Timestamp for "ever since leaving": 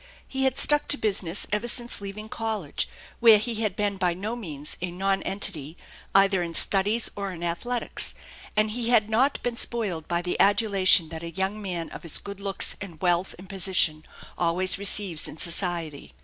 1.51-2.27